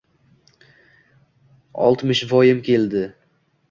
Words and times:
Oltmishvoyim 1.91 2.67
keldi. 2.73 3.09